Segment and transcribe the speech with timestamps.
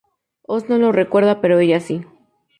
[0.47, 2.07] Oz no lo recuerda pero ella sí.